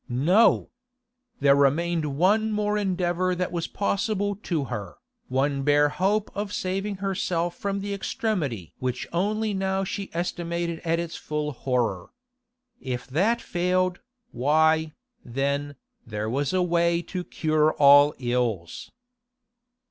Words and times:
No! 0.09 0.71
There 1.41 1.53
remained 1.55 2.17
one 2.17 2.51
more 2.51 2.75
endeavour 2.75 3.35
that 3.35 3.51
was 3.51 3.67
possible 3.67 4.35
to 4.37 4.63
her, 4.63 4.95
one 5.27 5.61
bare 5.61 5.89
hope 5.89 6.31
of 6.33 6.51
saving 6.51 6.95
herself 6.95 7.55
from 7.55 7.81
the 7.81 7.93
extremity 7.93 8.73
which 8.79 9.05
only 9.13 9.53
now 9.53 9.83
she 9.83 10.09
estimated 10.11 10.79
at 10.83 10.97
its 10.97 11.17
full 11.17 11.51
horror. 11.51 12.09
If 12.79 13.05
that 13.09 13.41
failed, 13.41 13.99
why, 14.31 14.93
then, 15.23 15.75
there 16.07 16.27
was 16.31 16.51
a 16.51 16.63
way 16.63 17.03
to 17.03 17.23
cure 17.23 17.73
all 17.73 18.15
ills. 18.17 18.89